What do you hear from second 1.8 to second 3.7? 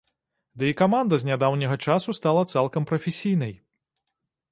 часу стала цалкам прафесійнай.